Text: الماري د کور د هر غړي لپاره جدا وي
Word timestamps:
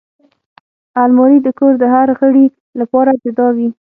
الماري 1.01 1.37
د 1.43 1.47
کور 1.59 1.73
د 1.79 1.83
هر 1.93 2.07
غړي 2.19 2.45
لپاره 2.79 3.11
جدا 3.23 3.47
وي 3.57 3.69